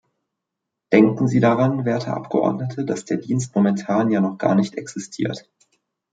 [0.91, 5.47] Denken Sie daran, werte Abgeordnete, dass der Dienst momentan ja noch gar nicht existiert.